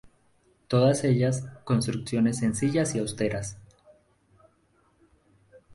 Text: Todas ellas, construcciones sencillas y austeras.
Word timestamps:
Todas 0.67 1.03
ellas, 1.03 1.45
construcciones 1.63 2.37
sencillas 2.39 2.95
y 2.95 2.97
austeras. 2.99 3.59